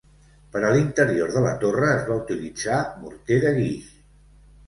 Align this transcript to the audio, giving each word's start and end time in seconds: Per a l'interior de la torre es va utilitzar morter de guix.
Per 0.53 0.61
a 0.67 0.69
l'interior 0.75 1.33
de 1.35 1.43
la 1.43 1.51
torre 1.65 1.91
es 1.97 2.07
va 2.09 2.17
utilitzar 2.23 2.79
morter 3.03 3.37
de 3.45 3.51
guix. 3.59 3.93